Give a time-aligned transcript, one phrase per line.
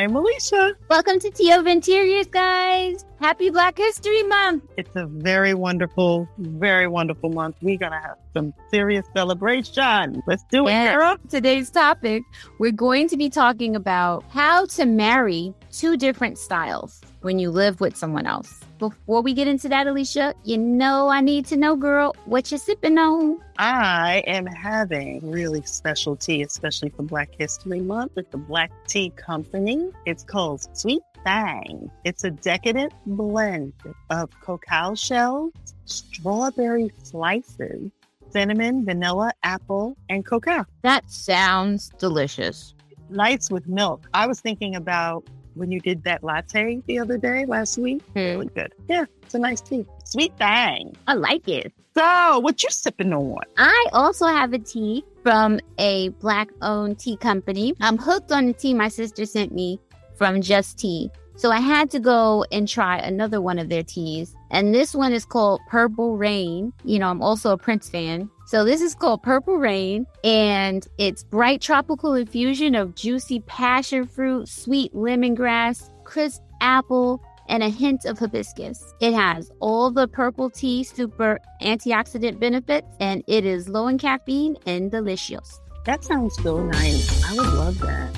[0.00, 0.76] I'm Alicia.
[0.88, 3.04] Welcome to Tea of Interiors, guys.
[3.20, 4.64] Happy Black History Month.
[4.78, 7.56] It's a very wonderful, very wonderful month.
[7.60, 10.22] We're going to have some serious celebration.
[10.26, 11.18] Let's do it, girl.
[11.28, 12.22] Today's topic,
[12.58, 17.82] we're going to be talking about how to marry two different styles when you live
[17.82, 18.59] with someone else.
[18.80, 22.56] Before we get into that, Alicia, you know I need to know, girl, what you
[22.56, 23.38] sipping on.
[23.58, 29.10] I am having really special tea, especially for Black History Month with the Black Tea
[29.10, 29.90] Company.
[30.06, 31.90] It's called Sweet Fang.
[32.04, 33.74] It's a decadent blend
[34.08, 35.52] of cacao shells,
[35.84, 37.90] strawberry slices,
[38.30, 40.64] cinnamon, vanilla, apple, and cacao.
[40.80, 42.74] That sounds delicious.
[43.10, 44.06] Nice with milk.
[44.14, 48.02] I was thinking about when you did that latte the other day, last week.
[48.14, 48.18] Hmm.
[48.18, 48.72] Really good.
[48.88, 49.86] Yeah, it's a nice tea.
[50.04, 50.96] Sweet thing.
[51.06, 51.72] I like it.
[51.96, 53.42] So, what you sipping on?
[53.58, 57.74] I also have a tea from a black owned tea company.
[57.80, 59.80] I'm hooked on the tea my sister sent me
[60.16, 61.10] from Just Tea.
[61.36, 64.36] So I had to go and try another one of their teas.
[64.50, 66.74] And this one is called Purple Rain.
[66.84, 68.28] You know, I'm also a Prince fan.
[68.50, 74.48] So this is called Purple Rain and it's bright tropical infusion of juicy passion fruit,
[74.48, 78.92] sweet lemongrass, crisp apple, and a hint of hibiscus.
[79.00, 84.56] It has all the purple tea super antioxidant benefits and it is low in caffeine
[84.66, 85.60] and delicious.
[85.84, 87.24] That sounds so nice.
[87.30, 88.16] I would love that.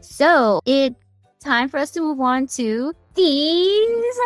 [0.00, 1.05] So it's
[1.46, 4.20] time for us to move on to these.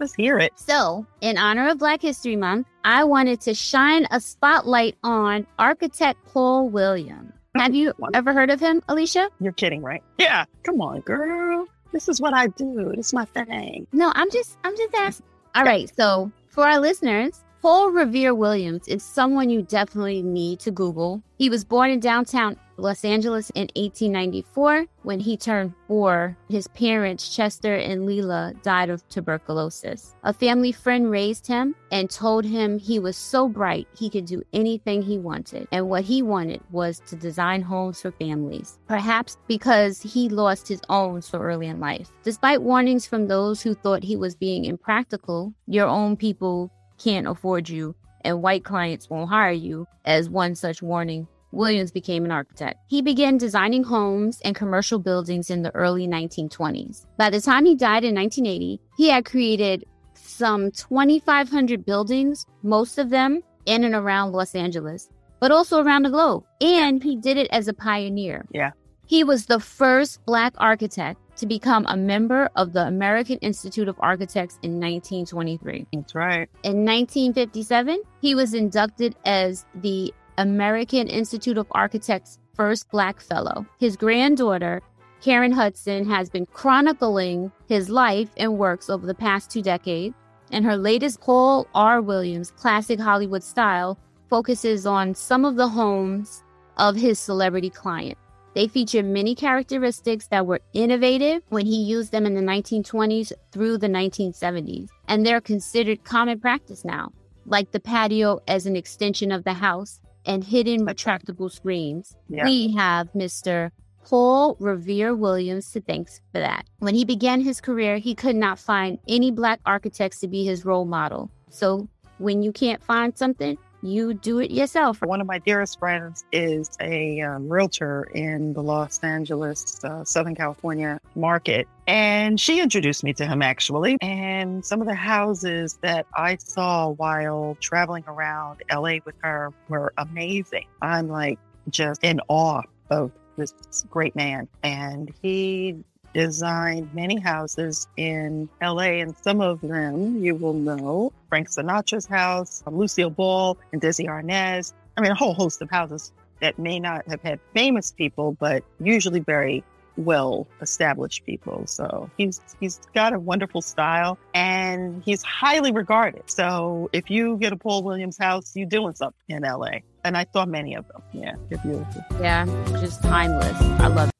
[0.00, 0.52] Let's hear it.
[0.56, 6.18] So, in honor of Black History Month, I wanted to shine a spotlight on architect
[6.26, 7.32] Paul Williams.
[7.56, 9.30] Have you ever heard of him, Alicia?
[9.40, 10.02] You're kidding, right?
[10.18, 10.44] Yeah.
[10.64, 11.66] Come on, girl.
[11.92, 12.92] This is what I do.
[12.96, 13.86] This is my thing.
[13.92, 15.26] No, I'm just I'm just asking.
[15.54, 20.70] All right, so for our listeners, Paul Revere Williams is someone you definitely need to
[20.70, 21.22] Google.
[21.38, 24.84] He was born in downtown Los Angeles in 1894.
[25.02, 30.14] When he turned four, his parents, Chester and Leela, died of tuberculosis.
[30.24, 34.42] A family friend raised him and told him he was so bright he could do
[34.52, 35.66] anything he wanted.
[35.72, 40.82] And what he wanted was to design homes for families, perhaps because he lost his
[40.90, 42.10] own so early in life.
[42.24, 47.68] Despite warnings from those who thought he was being impractical, your own people can't afford
[47.68, 47.94] you
[48.24, 52.80] and white clients won't hire you, as one such warning Williams became an architect.
[52.88, 57.06] He began designing homes and commercial buildings in the early 1920s.
[57.16, 59.84] By the time he died in 1980, he had created
[60.14, 66.10] some 2,500 buildings, most of them in and around Los Angeles, but also around the
[66.10, 66.44] globe.
[66.60, 68.46] And he did it as a pioneer.
[68.50, 68.72] Yeah.
[69.06, 73.96] He was the first Black architect to become a member of the American Institute of
[74.00, 75.86] Architects in 1923.
[75.92, 76.48] That's right.
[76.62, 83.66] In 1957, he was inducted as the American Institute of Architects' first Black Fellow.
[83.78, 84.82] His granddaughter,
[85.20, 90.14] Karen Hudson, has been chronicling his life and works over the past two decades,
[90.50, 92.00] and her latest Paul R.
[92.00, 96.42] Williams classic Hollywood style focuses on some of the homes
[96.76, 98.18] of his celebrity client.
[98.54, 103.78] They feature many characteristics that were innovative when he used them in the 1920s through
[103.78, 107.12] the 1970s, and they're considered common practice now,
[107.46, 112.16] like the patio as an extension of the house and hidden retractable screens.
[112.28, 112.44] Yeah.
[112.44, 113.70] We have Mr.
[114.04, 116.66] Paul Revere Williams to thanks for that.
[116.78, 120.64] When he began his career, he could not find any black architects to be his
[120.64, 121.30] role model.
[121.50, 121.88] So
[122.18, 125.00] when you can't find something, you do it yourself.
[125.02, 130.34] One of my dearest friends is a um, realtor in the Los Angeles, uh, Southern
[130.34, 131.68] California market.
[131.86, 133.98] And she introduced me to him actually.
[134.00, 139.92] And some of the houses that I saw while traveling around LA with her were
[139.98, 140.66] amazing.
[140.80, 141.38] I'm like
[141.68, 143.52] just in awe of this
[143.90, 144.48] great man.
[144.62, 145.76] And he
[146.14, 152.62] designed many houses in LA, and some of them you will know Frank Sinatra's house,
[152.66, 154.72] um, Lucille Ball, and Desi Arnaz.
[154.96, 158.62] I mean, a whole host of houses that may not have had famous people, but
[158.80, 159.64] usually very
[159.96, 161.66] well established people.
[161.66, 166.24] So he's he's got a wonderful style and he's highly regarded.
[166.26, 169.78] So if you get a Paul Williams house, you're doing something in LA.
[170.04, 171.02] And I saw many of them.
[171.12, 172.04] Yeah, they're beautiful.
[172.20, 172.44] Yeah,
[172.80, 173.56] just timeless.
[173.80, 174.10] I love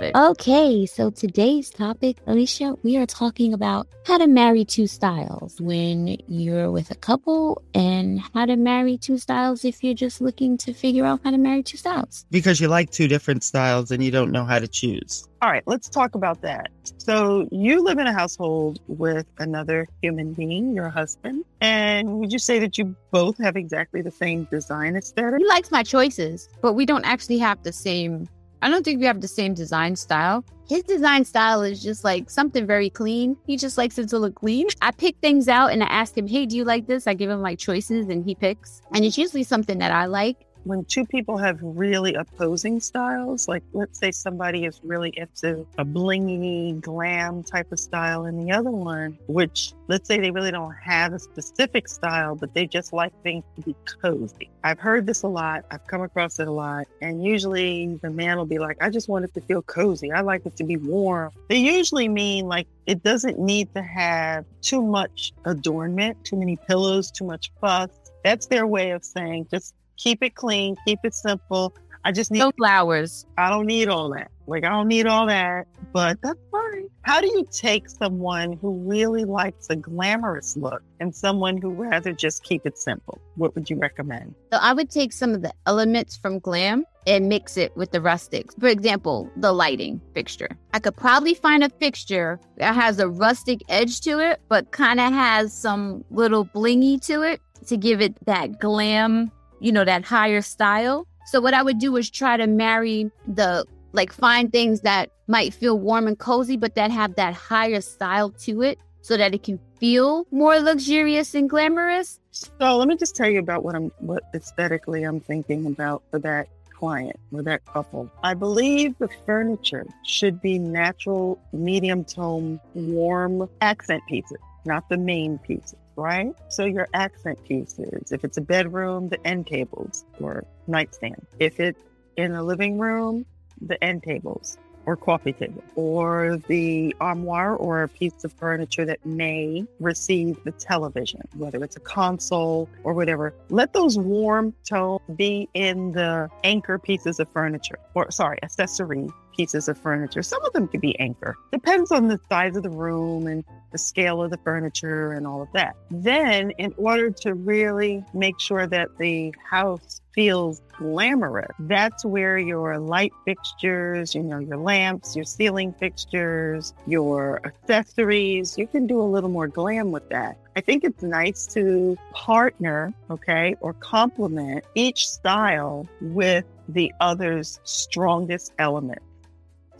[0.00, 0.14] it.
[0.14, 6.16] Okay, so today's topic, Alicia, we are talking about how to marry two styles when
[6.28, 10.72] you're with a couple and how to marry two styles if you're just looking to
[10.72, 12.26] figure out how to marry two styles.
[12.30, 15.26] Because you like two different styles and you don't know how to choose.
[15.42, 16.70] All right, let's talk about that.
[16.96, 22.38] So, you live in a household with another human being, your husband, and would you
[22.38, 25.40] say that you both have exactly the same design aesthetic?
[25.40, 28.26] He likes my choices, but we don't actually have the same.
[28.64, 30.42] I don't think we have the same design style.
[30.66, 33.36] His design style is just like something very clean.
[33.46, 34.68] He just likes it to look clean.
[34.80, 37.06] I pick things out and I ask him, hey, do you like this?
[37.06, 38.80] I give him like choices and he picks.
[38.94, 43.62] And it's usually something that I like when two people have really opposing styles, like
[43.72, 48.70] let's say somebody is really into a blingy, glam type of style, and the other
[48.70, 53.12] one, which let's say they really don't have a specific style, but they just like
[53.22, 54.50] things to be cozy.
[54.62, 58.38] I've heard this a lot, I've come across it a lot, and usually the man
[58.38, 60.10] will be like, I just want it to feel cozy.
[60.10, 61.30] I like it to be warm.
[61.48, 67.10] They usually mean like it doesn't need to have too much adornment, too many pillows,
[67.10, 67.90] too much fuss.
[68.24, 71.74] That's their way of saying just keep it clean, keep it simple.
[72.04, 73.24] I just need no flowers.
[73.38, 74.30] I don't need all that.
[74.46, 76.88] Like I don't need all that, but that's fine.
[77.02, 82.12] How do you take someone who really likes a glamorous look and someone who rather
[82.12, 83.18] just keep it simple?
[83.36, 84.34] What would you recommend?
[84.52, 88.02] So I would take some of the elements from glam and mix it with the
[88.02, 88.54] rustics.
[88.58, 90.50] For example, the lighting fixture.
[90.74, 95.00] I could probably find a fixture that has a rustic edge to it, but kind
[95.00, 99.30] of has some little blingy to it to give it that glam
[99.64, 101.08] you know, that higher style.
[101.24, 105.54] So what I would do is try to marry the like find things that might
[105.54, 109.42] feel warm and cozy, but that have that higher style to it so that it
[109.42, 112.20] can feel more luxurious and glamorous.
[112.32, 116.18] So let me just tell you about what I'm what aesthetically I'm thinking about for
[116.18, 118.10] that client or that couple.
[118.22, 125.38] I believe the furniture should be natural, medium tone, warm accent pieces, not the main
[125.38, 126.34] pieces right?
[126.48, 131.26] So your accent pieces, if it's a bedroom, the end tables or nightstand.
[131.38, 131.82] If it's
[132.16, 133.26] in a living room,
[133.60, 139.04] the end tables or coffee table or the armoire or a piece of furniture that
[139.06, 143.34] may receive the television, whether it's a console or whatever.
[143.48, 149.68] Let those warm tones be in the anchor pieces of furniture or sorry, accessory pieces
[149.68, 150.22] of furniture.
[150.22, 151.36] Some of them could be anchor.
[151.50, 153.44] Depends on the size of the room and
[153.74, 155.74] the scale of the furniture and all of that.
[155.90, 162.78] Then, in order to really make sure that the house feels glamorous, that's where your
[162.78, 169.02] light fixtures, you know, your lamps, your ceiling fixtures, your accessories, you can do a
[169.02, 170.38] little more glam with that.
[170.54, 178.52] I think it's nice to partner, okay, or complement each style with the other's strongest
[178.60, 179.02] element.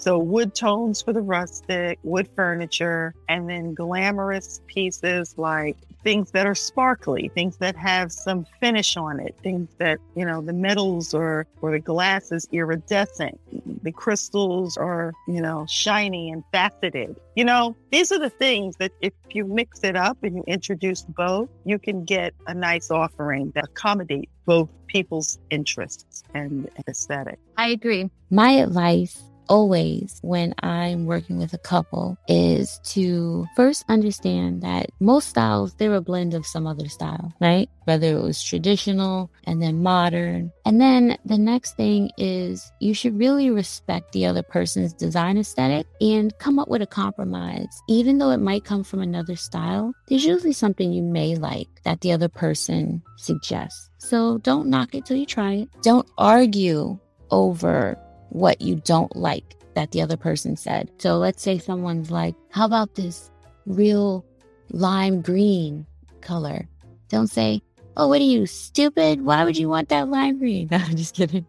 [0.04, 6.46] So wood tones for the rustic, wood furniture, and then glamorous pieces like things that
[6.46, 11.14] are sparkly, things that have some finish on it, things that, you know, the metals
[11.14, 13.40] or or the glass is iridescent,
[13.82, 17.16] the crystals are, you know, shiny and faceted.
[17.34, 21.00] You know, these are the things that if you mix it up and you introduce
[21.00, 27.38] both, you can get a nice offering that accommodates both people's interests and aesthetic.
[27.56, 28.10] I agree.
[28.28, 35.28] My advice always when I'm working with a couple is to first understand that most
[35.28, 37.68] styles, they're a blend of some other style, right?
[37.84, 40.52] Whether it was traditional and then modern.
[40.64, 45.86] And then the next thing is you should really respect the other person's design aesthetic
[46.00, 47.82] and come up with a compromise.
[47.88, 52.00] Even though it might come from another style, there's usually something you may like that
[52.00, 53.90] the other person suggests.
[53.98, 55.68] So don't knock it till you try it.
[55.82, 56.98] Don't argue
[57.30, 57.98] over
[58.34, 60.90] what you don't like that the other person said.
[60.98, 63.30] So let's say someone's like, How about this
[63.64, 64.24] real
[64.70, 65.86] lime green
[66.20, 66.68] color?
[67.08, 67.62] Don't say,
[67.96, 69.24] Oh, what are you, stupid?
[69.24, 70.68] Why would you want that lime green?
[70.70, 71.46] No, I'm just kidding.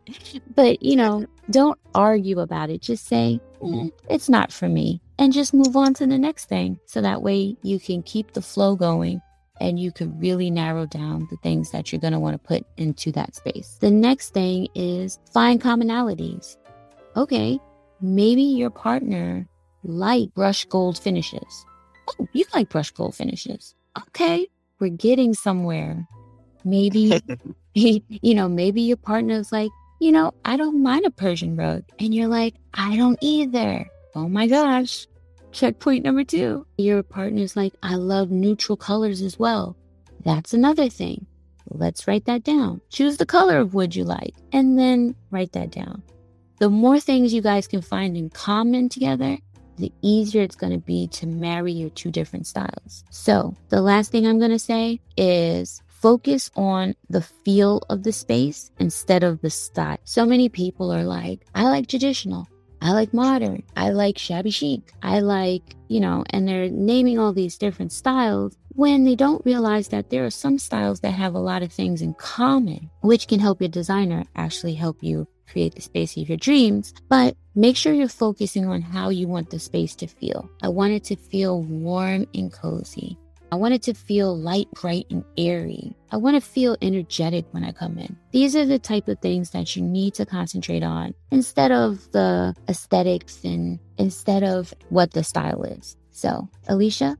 [0.54, 2.82] But, you know, don't argue about it.
[2.82, 5.02] Just say, eh, It's not for me.
[5.18, 6.80] And just move on to the next thing.
[6.86, 9.22] So that way you can keep the flow going
[9.60, 12.66] and you can really narrow down the things that you're going to want to put
[12.78, 13.78] into that space.
[13.80, 16.58] The next thing is find commonalities
[17.16, 17.60] okay,
[18.02, 19.48] maybe your partner
[19.84, 21.66] like brush gold finishes.
[22.10, 23.76] Oh, you like brush gold finishes.
[24.08, 24.48] Okay,
[24.80, 26.08] we're getting somewhere.
[26.64, 27.22] Maybe,
[27.74, 31.84] you know, maybe your partner's like, you know, I don't mind a Persian rug.
[32.00, 33.90] And you're like, I don't either.
[34.14, 35.08] Oh my gosh.
[35.52, 36.66] Checkpoint number two.
[36.78, 39.78] Your partner's like, I love neutral colors as well.
[40.24, 41.26] That's another thing.
[41.70, 42.82] Let's write that down.
[42.90, 46.04] Choose the color of wood you like and then write that down.
[46.60, 49.38] The more things you guys can find in common together,
[49.78, 53.04] the easier it's going to be to marry your two different styles.
[53.10, 58.14] So, the last thing I'm going to say is focus on the feel of the
[58.14, 59.98] space instead of the style.
[60.04, 62.48] So many people are like, I like traditional.
[62.82, 63.64] I like modern.
[63.76, 64.94] I like shabby chic.
[65.02, 69.88] I like, you know, and they're naming all these different styles when they don't realize
[69.88, 73.40] that there are some styles that have a lot of things in common, which can
[73.40, 76.94] help your designer actually help you create the space of your dreams.
[77.10, 80.50] But make sure you're focusing on how you want the space to feel.
[80.62, 83.18] I want it to feel warm and cozy.
[83.52, 85.96] I want it to feel light, bright, and airy.
[86.12, 88.18] I want to feel energetic when I come in.
[88.32, 92.56] These are the type of things that you need to concentrate on instead of the
[92.68, 95.96] aesthetics and instead of what the style is.
[96.12, 97.18] So, Alicia,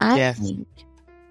[0.00, 0.38] I Yes.
[0.38, 0.68] think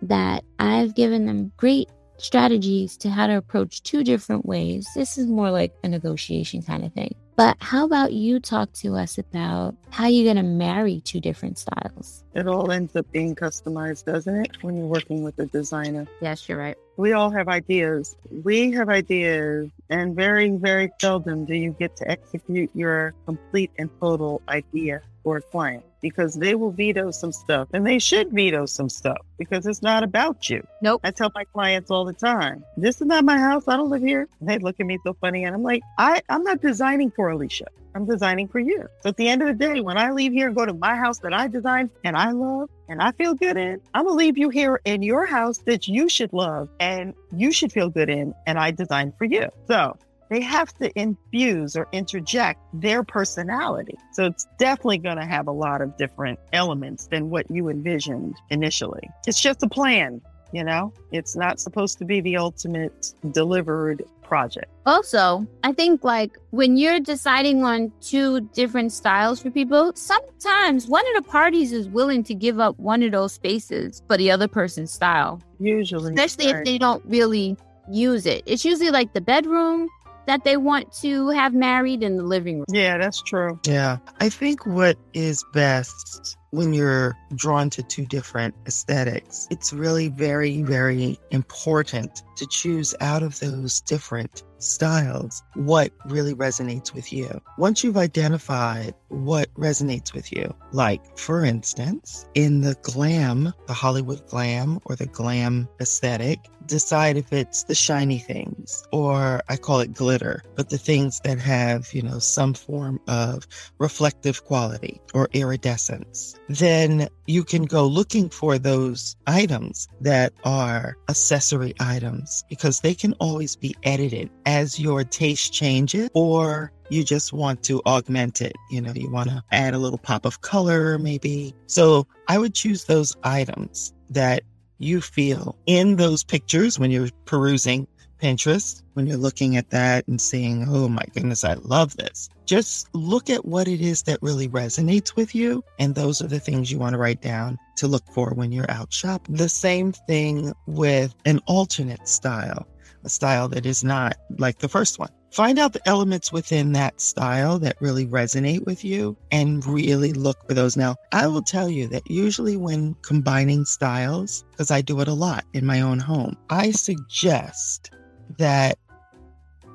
[0.01, 1.89] that I've given them great
[2.23, 4.87] strategies to how to approach two different ways.
[4.95, 7.15] This is more like a negotiation kind of thing.
[7.35, 11.57] But how about you talk to us about how you're going to marry two different
[11.57, 12.23] styles?
[12.35, 14.63] It all ends up being customized, doesn't it?
[14.63, 16.05] When you're working with a designer.
[16.21, 16.77] Yes, you're right.
[16.95, 18.15] We all have ideas.
[18.43, 23.89] We have ideas, and very, very seldom do you get to execute your complete and
[23.99, 28.65] total idea for a client because they will veto some stuff and they should veto
[28.65, 30.65] some stuff because it's not about you.
[30.81, 31.01] Nope.
[31.03, 33.67] I tell my clients all the time, this is not my house.
[33.67, 34.27] I don't live here.
[34.39, 37.29] And they look at me so funny and I'm like, I, I'm not designing for
[37.29, 37.67] Alicia.
[37.95, 38.87] I'm designing for you.
[39.01, 40.95] So at the end of the day, when I leave here and go to my
[40.95, 44.37] house that I designed and I love and I feel good in, I'm gonna leave
[44.37, 48.33] you here in your house that you should love and you should feel good in,
[48.47, 49.47] and I designed for you.
[49.67, 49.95] So
[50.29, 53.97] they have to infuse or interject their personality.
[54.13, 58.35] So it's definitely going to have a lot of different elements than what you envisioned
[58.49, 59.09] initially.
[59.27, 60.93] It's just a plan, you know?
[61.11, 64.71] It's not supposed to be the ultimate delivered project.
[64.85, 71.05] Also, I think like when you're deciding on two different styles for people, sometimes one
[71.15, 74.47] of the parties is willing to give up one of those spaces for the other
[74.47, 77.55] person's style, Usually, especially if they don't really
[77.91, 78.43] use it.
[78.45, 79.87] It's usually like the bedroom
[80.25, 82.65] that they want to have married in the living room.
[82.69, 83.59] Yeah, that's true.
[83.65, 83.97] Yeah.
[84.19, 90.61] I think what is best when you're drawn to two different aesthetics, it's really very,
[90.61, 97.41] very important to choose out of those different styles what really resonates with you.
[97.57, 104.25] Once you've identified what resonates with you, like for instance, in the glam, the Hollywood
[104.27, 109.93] glam or the glam aesthetic, decide if it's the shiny things or I call it
[109.93, 113.45] glitter, but the things that have, you know, some form of
[113.79, 121.73] reflective quality or iridescence, then you can go looking for those items that are accessory
[121.79, 127.63] items because they can always be edited as your taste changes or you just want
[127.63, 128.53] to augment it.
[128.69, 131.55] You know, you want to add a little pop of color, maybe.
[131.67, 134.43] So I would choose those items that
[134.79, 137.87] you feel in those pictures when you're perusing
[138.23, 142.29] Pinterest, when you're looking at that and seeing, oh my goodness, I love this.
[142.45, 145.61] Just look at what it is that really resonates with you.
[145.77, 148.71] And those are the things you want to write down to look for when you're
[148.71, 149.35] out shopping.
[149.35, 152.65] The same thing with an alternate style,
[153.03, 155.09] a style that is not like the first one.
[155.31, 160.47] Find out the elements within that style that really resonate with you and really look
[160.47, 160.77] for those.
[160.77, 165.13] Now, I will tell you that usually when combining styles, because I do it a
[165.13, 167.89] lot in my own home, I suggest
[168.37, 168.77] that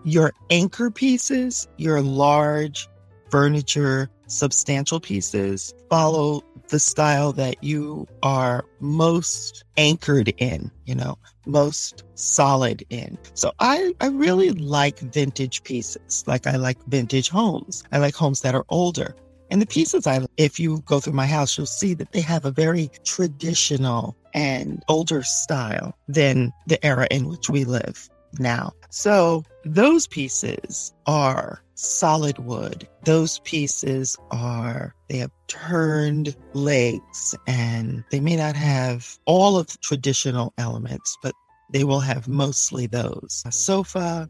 [0.05, 2.89] your anchor pieces, your large
[3.31, 12.05] furniture, substantial pieces, follow the style that you are most anchored in, you know, most
[12.15, 13.19] solid in.
[13.35, 16.25] So I, I really like vintage pieces.
[16.27, 17.85] Like I like vintage homes.
[17.91, 19.15] I like homes that are older.
[19.51, 22.45] And the pieces I, if you go through my house, you'll see that they have
[22.45, 28.73] a very traditional and older style than the era in which we live now.
[28.91, 32.89] So those pieces are solid wood.
[33.05, 39.79] Those pieces are, they have turned legs and they may not have all of the
[39.83, 41.35] traditional elements, but
[41.73, 43.43] they will have mostly those.
[43.47, 44.29] A sofa,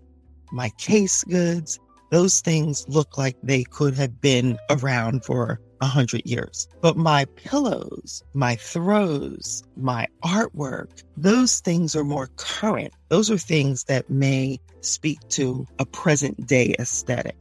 [0.52, 1.78] my case goods,
[2.10, 6.68] those things look like they could have been around for a hundred years.
[6.80, 12.92] But my pillows, my throws, my artwork, those things are more current.
[13.08, 17.36] Those are things that may speak to a present day aesthetic.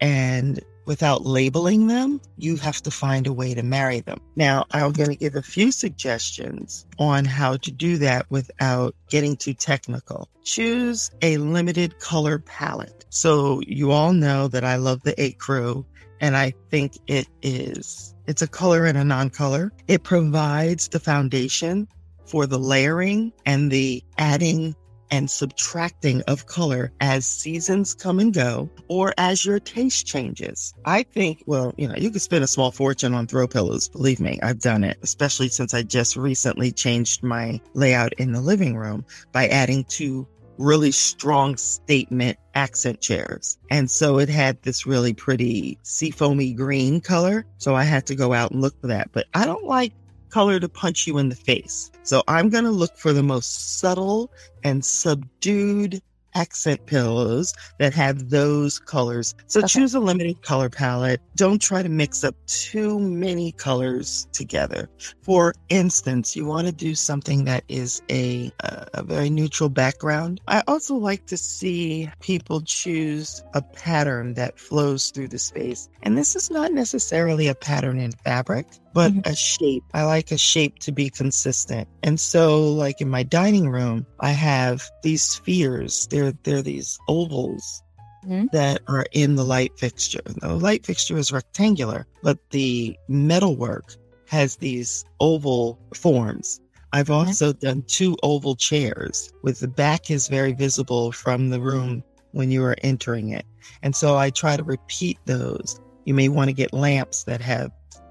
[0.00, 4.18] And without labeling them, you have to find a way to marry them.
[4.34, 9.36] Now, I'm going to give a few suggestions on how to do that without getting
[9.36, 10.28] too technical.
[10.42, 13.04] Choose a limited color palette.
[13.10, 15.84] So you all know that I love the Ecru
[16.20, 19.72] and I think it is it's a color and a non-color.
[19.88, 21.88] It provides the foundation
[22.26, 24.76] for the layering and the adding
[25.10, 30.72] and subtracting of color as seasons come and go or as your taste changes.
[30.84, 33.88] I think, well, you know, you could spend a small fortune on throw pillows.
[33.88, 38.40] Believe me, I've done it, especially since I just recently changed my layout in the
[38.40, 40.28] living room by adding two
[40.60, 43.58] really strong statement accent chairs.
[43.70, 47.46] And so it had this really pretty seafoamy green color.
[47.58, 49.10] So I had to go out and look for that.
[49.12, 49.92] But I don't like
[50.28, 51.90] color to punch you in the face.
[52.02, 54.30] So I'm going to look for the most subtle
[54.62, 56.02] and subdued
[56.34, 59.34] accent pillows that have those colors.
[59.46, 59.68] So okay.
[59.68, 61.20] choose a limited color palette.
[61.36, 64.88] Don't try to mix up too many colors together.
[65.22, 70.40] For instance, you want to do something that is a, a very neutral background.
[70.48, 75.88] I also like to see people choose a pattern that flows through the space.
[76.02, 79.28] And this is not necessarily a pattern in fabric but mm-hmm.
[79.28, 79.84] a shape.
[79.94, 81.88] I like a shape to be consistent.
[82.02, 86.06] And so like in my dining room, I have these spheres.
[86.08, 87.82] They're they're these ovals
[88.24, 88.46] mm-hmm.
[88.52, 90.22] that are in the light fixture.
[90.24, 93.94] The light fixture is rectangular, but the metalwork
[94.26, 96.60] has these oval forms.
[96.92, 97.28] I've mm-hmm.
[97.28, 97.66] also mm-hmm.
[97.66, 102.64] done two oval chairs with the back is very visible from the room when you
[102.64, 103.44] are entering it.
[103.82, 105.80] And so I try to repeat those.
[106.04, 107.70] You may want to get lamps that have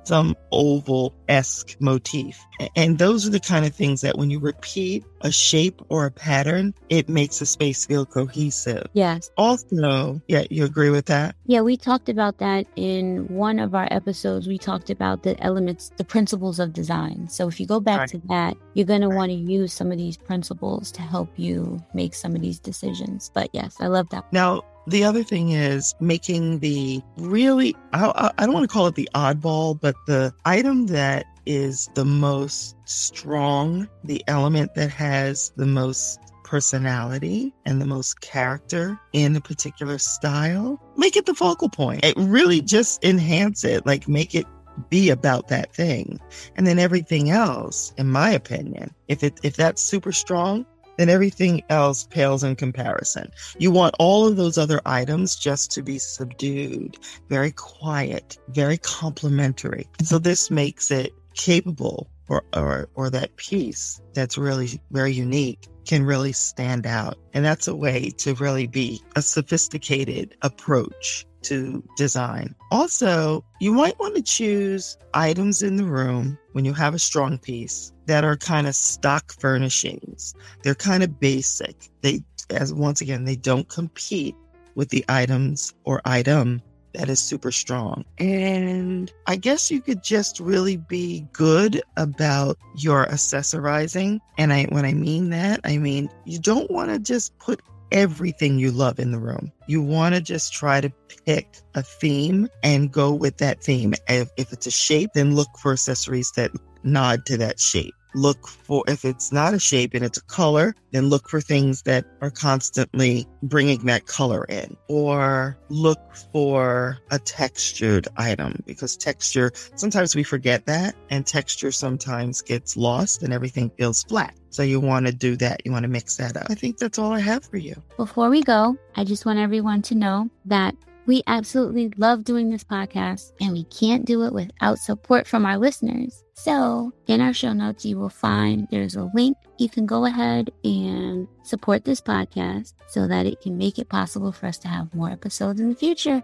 [0.10, 2.44] some oval esque motif.
[2.76, 6.12] And those are the kind of things that when you repeat a shape or a
[6.12, 8.88] pattern, it makes a space feel cohesive.
[8.94, 9.30] Yes.
[9.38, 11.36] Also, yeah, you agree with that?
[11.46, 14.48] Yeah, we talked about that in one of our episodes.
[14.48, 17.30] We talked about the elements, the principles of design.
[17.30, 18.10] So if you go back right.
[18.10, 19.12] to that, you're going right.
[19.12, 22.58] to want to use some of these principles to help you make some of these
[22.58, 23.30] decisions.
[23.32, 24.26] But yes, I love that.
[24.34, 28.96] Now, the other thing is making the really, I, I don't want to call it
[28.96, 35.66] the oddball, but the item that is the most strong, the element that has the
[35.66, 42.04] most personality and the most character in a particular style, make it the focal point.
[42.04, 44.48] It really just enhance it, like make it
[44.90, 46.20] be about that thing.
[46.56, 50.66] And then everything else, in my opinion, if it if that's super strong,
[51.00, 53.32] then everything else pales in comparison.
[53.58, 56.98] You want all of those other items just to be subdued,
[57.30, 59.88] very quiet, very complementary.
[60.04, 66.04] So this makes it capable or, or, or that piece that's really very unique can
[66.04, 67.18] really stand out.
[67.34, 72.54] And that's a way to really be a sophisticated approach to design.
[72.72, 77.38] Also, you might want to choose items in the room when you have a strong
[77.38, 80.34] piece that are kind of stock furnishings.
[80.64, 81.90] They're kind of basic.
[82.02, 84.36] They, as once again, they don't compete
[84.74, 86.64] with the items or item
[86.96, 88.04] that is super strong.
[88.18, 94.20] And I guess you could just really be good about your accessorizing.
[94.40, 98.58] And I when I mean that, I mean you don't want to just put everything
[98.58, 99.52] you love in the room.
[99.68, 100.92] You want to just try to
[101.28, 103.94] pick a theme and go with that theme.
[104.08, 106.52] If, if it's a shape, then look for accessories that
[106.84, 110.76] nod to that shape look for if it's not a shape and it's a color
[110.92, 114.76] then look for things that are constantly bringing that color in.
[114.88, 116.00] Or look
[116.32, 123.24] for a textured item because texture sometimes we forget that and texture sometimes gets lost
[123.24, 124.36] and everything feels flat.
[124.50, 125.62] So you want to do that.
[125.64, 126.48] You want to mix that up.
[126.50, 127.76] I think that's all i have for you.
[127.98, 130.76] Before we go i just want everyone to know that
[131.10, 135.58] we absolutely love doing this podcast, and we can't do it without support from our
[135.58, 136.24] listeners.
[136.36, 139.36] So, in our show notes, you will find there's a link.
[139.58, 144.32] You can go ahead and support this podcast so that it can make it possible
[144.32, 146.22] for us to have more episodes in the future.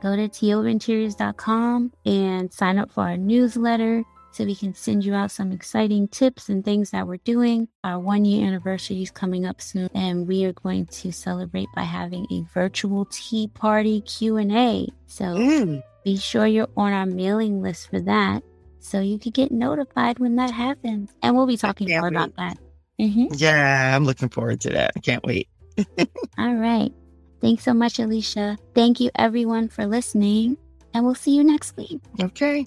[0.00, 5.30] Go to teaofinteriors.com and sign up for our newsletter so we can send you out
[5.30, 7.68] some exciting tips and things that we're doing.
[7.84, 11.82] Our one year anniversary is coming up soon, and we are going to celebrate by
[11.82, 14.88] having a virtual tea party Q&A.
[15.06, 15.82] So mm.
[16.04, 18.42] be sure you're on our mailing list for that
[18.80, 21.10] so you can get notified when that happens.
[21.22, 22.08] And we'll be talking more wait.
[22.08, 22.58] about that.
[23.00, 23.34] Mm-hmm.
[23.36, 24.92] Yeah, I'm looking forward to that.
[24.96, 25.48] I can't wait.
[26.38, 26.92] All right.
[27.40, 28.58] Thanks so much, Alicia.
[28.74, 30.56] Thank you, everyone, for listening.
[30.92, 32.00] And we'll see you next week.
[32.20, 32.66] Okay.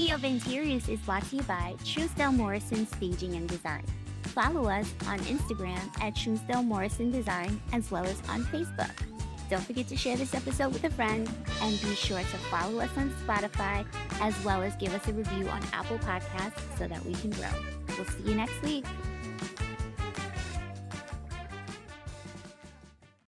[0.00, 3.84] Tea of Interiors is brought to you by Truesdale Morrison Staging and Design.
[4.22, 8.90] follow us on Instagram at Truesdale Morrison Design as well as on Facebook.
[9.50, 11.28] Don't forget to share this episode with a friend
[11.60, 13.84] and be sure to follow us on Spotify
[14.22, 17.52] as well as give us a review on Apple Podcasts so that we can grow.
[17.98, 18.86] We'll see you next week.